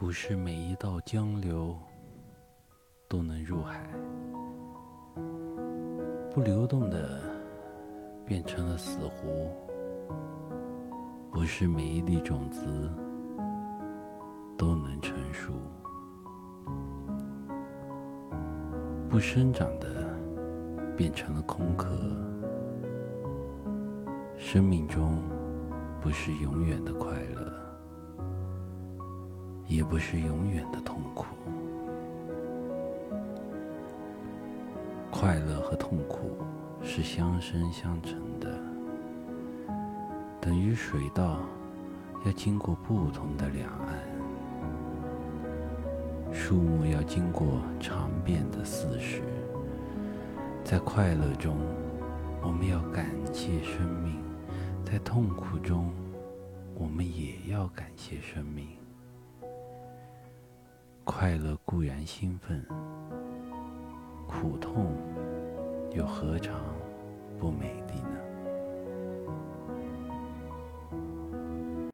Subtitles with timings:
[0.00, 1.76] 不是每一道江流
[3.08, 3.84] 都能入海，
[6.32, 7.20] 不流动的
[8.24, 9.50] 变成了死湖。
[11.32, 12.88] 不是每一粒种子
[14.56, 15.52] 都能成熟，
[19.08, 20.16] 不生长的
[20.96, 21.88] 变成了空壳。
[24.36, 25.20] 生命中
[26.00, 27.67] 不是永远的快乐。
[29.88, 31.24] 不是永远的痛苦，
[35.10, 36.36] 快乐和痛苦
[36.82, 38.60] 是相生相成的，
[40.40, 41.40] 等于水稻
[42.26, 43.98] 要经过不同的两岸，
[46.34, 49.22] 树木要经过长变的四时。
[50.62, 51.56] 在快乐中，
[52.42, 54.16] 我们要感谢生命；
[54.84, 55.90] 在痛苦中，
[56.74, 58.67] 我们也要感谢生命。
[61.10, 62.62] 快乐固然兴奋，
[64.26, 64.94] 苦痛
[65.92, 66.54] 又何尝
[67.38, 68.17] 不美丽呢？